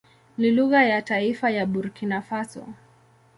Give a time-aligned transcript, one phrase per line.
[0.37, 2.67] Ni lugha ya taifa ya Burkina Faso.